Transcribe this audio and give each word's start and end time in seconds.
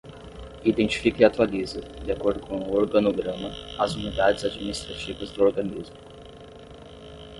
Identifica 0.63 1.21
e 1.21 1.25
atualiza, 1.25 1.79
de 2.03 2.11
acordo 2.11 2.39
com 2.47 2.57
o 2.57 2.75
organograma, 2.75 3.51
as 3.77 3.93
unidades 3.93 4.43
administrativas 4.43 5.29
do 5.29 5.43
organismo. 5.43 5.97